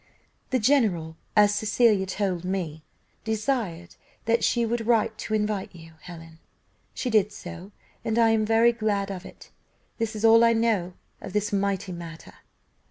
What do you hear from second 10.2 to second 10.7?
all I